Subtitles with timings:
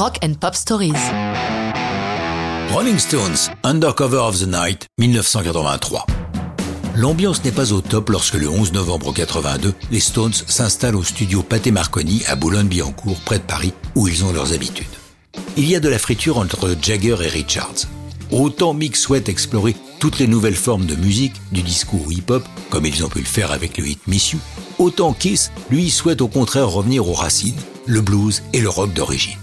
[0.00, 0.94] Rock and Pop Stories.
[2.72, 6.06] Rolling Stones, Undercover of the Night, 1983.
[6.96, 11.42] L'ambiance n'est pas au top lorsque le 11 novembre 82, les Stones s'installent au studio
[11.42, 14.86] Pathé Marconi à Boulogne-Billancourt, près de Paris, où ils ont leurs habitudes.
[15.58, 17.84] Il y a de la friture entre Jagger et Richards.
[18.30, 23.04] Autant Mick souhaite explorer toutes les nouvelles formes de musique, du discours hip-hop, comme ils
[23.04, 24.38] ont pu le faire avec le hit Miss You,
[24.78, 29.36] autant Kiss, lui, souhaite au contraire revenir aux racines, le blues et le rock d'origine.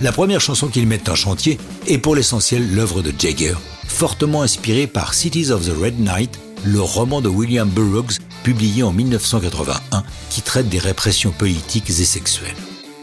[0.00, 3.54] La première chanson qu'ils mettent en chantier est pour l'essentiel l'œuvre de Jagger,
[3.86, 8.92] fortement inspirée par Cities of the Red Night, le roman de William Burroughs publié en
[8.92, 12.56] 1981 qui traite des répressions politiques et sexuelles.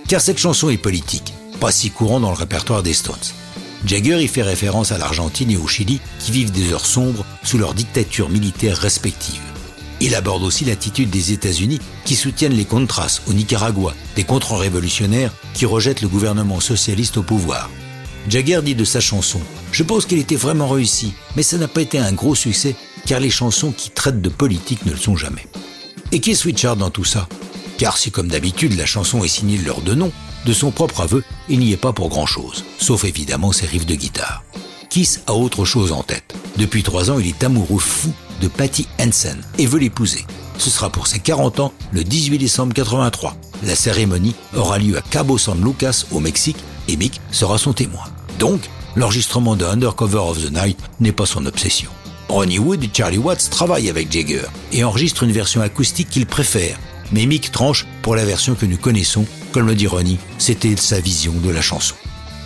[0.08, 3.16] Car cette chanson est politique, pas si courant dans le répertoire des Stones.
[3.86, 7.60] Jagger y fait référence à l'Argentine et au Chili qui vivent des heures sombres sous
[7.60, 9.47] leurs dictatures militaires respectives.
[10.00, 15.66] Il aborde aussi l'attitude des États-Unis qui soutiennent les Contras au Nicaragua, des contre-révolutionnaires qui
[15.66, 17.70] rejettent le gouvernement socialiste au pouvoir.
[18.30, 19.40] Jagger dit de sa chanson
[19.72, 22.76] Je pense qu'elle était vraiment réussie, mais ça n'a pas été un gros succès
[23.06, 25.48] car les chansons qui traitent de politique ne le sont jamais.
[26.12, 27.28] Et qui est Richard dans tout ça?
[27.78, 30.12] Car si comme d'habitude la chanson est signée de leurs deux noms,
[30.46, 33.96] de son propre aveu, il n'y est pas pour grand-chose, sauf évidemment ses riffs de
[33.96, 34.44] guitare.
[34.90, 36.36] Kiss a autre chose en tête.
[36.58, 40.26] Depuis trois ans, il est amoureux fou de Patty Hansen et veut l'épouser.
[40.58, 43.36] Ce sera pour ses 40 ans le 18 décembre 83.
[43.66, 48.04] La cérémonie aura lieu à Cabo San Lucas au Mexique et Mick sera son témoin.
[48.40, 48.62] Donc,
[48.96, 51.90] l'enregistrement de Undercover of the Night n'est pas son obsession.
[52.30, 56.80] Ronnie Wood et Charlie Watts travaillent avec Jagger et enregistrent une version acoustique qu'ils préfèrent.
[57.12, 59.26] Mais Mick tranche pour la version que nous connaissons.
[59.54, 61.96] Comme le dit Ronnie, c'était sa vision de la chanson.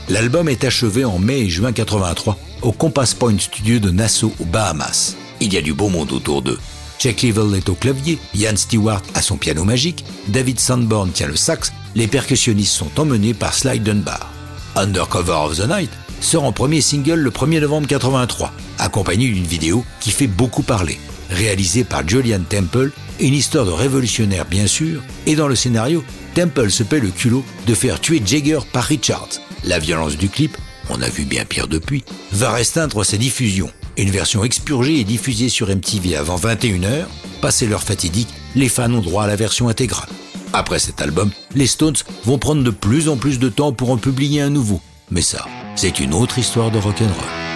[0.10, 4.46] L'album est achevé en mai et juin 83 au Compass Point Studio de Nassau aux
[4.46, 5.16] Bahamas.
[5.42, 6.60] Il y a du beau monde autour d'eux.
[7.00, 11.36] Jack Level est au clavier, Ian Stewart a son piano magique, David Sandborn tient le
[11.36, 14.32] sax, les percussionnistes sont emmenés par Sly Dunbar.
[14.76, 15.90] Undercover of the Night
[16.22, 21.00] sort en premier single le 1er novembre 83, accompagné d'une vidéo qui fait beaucoup parler,
[21.32, 26.04] réalisée par Julian Temple, une histoire de révolutionnaire bien sûr, et dans le scénario,
[26.36, 29.30] Temple se paie le culot de faire tuer Jagger par Richards.
[29.64, 30.56] La violence du clip,
[30.90, 33.72] on a vu bien pire depuis, va restreindre sa diffusion.
[34.02, 37.06] Une version expurgée est diffusée sur MTV avant 21h.
[37.40, 40.10] Passé l'heure fatidique, les fans ont droit à la version intégrale.
[40.54, 43.98] Après cet album, les Stones vont prendre de plus en plus de temps pour en
[43.98, 44.82] publier un nouveau.
[45.12, 45.46] Mais ça,
[45.76, 47.51] c'est une autre histoire de rock'n'roll.